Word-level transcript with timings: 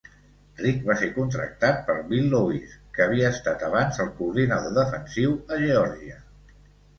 Richt 0.59 0.85
va 0.85 0.93
ser 1.01 1.09
contractat 1.17 1.83
per 1.89 1.95
Bill 2.13 2.25
Lewis, 2.31 2.71
que 2.95 3.03
havia 3.05 3.29
estat 3.35 3.67
abans 3.69 4.01
el 4.07 4.11
coordinador 4.23 4.75
defensiu 4.79 5.37
a 5.37 5.61
Georgia. 5.67 6.19